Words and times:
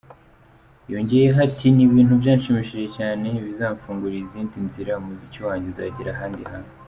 Yongeyeho 0.91 1.39
ati 1.47 1.67
“Ni 1.75 1.83
ibintu 1.87 2.13
byanshimishije 2.21 2.87
cyane, 2.97 3.27
bizamfungurira 3.45 4.23
izindi 4.25 4.55
nzira, 4.67 4.99
umuziki 5.01 5.39
wanjye 5.47 5.65
uzagera 5.71 6.11
ahandi 6.13 6.43
hantu. 6.51 6.71